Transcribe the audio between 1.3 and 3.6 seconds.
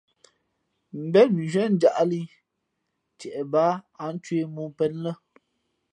mʉnzhwē njāʼlī ntie